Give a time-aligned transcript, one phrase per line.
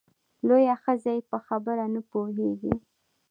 [0.47, 2.73] لویه ښځه یې په خبره نه پوهېږې!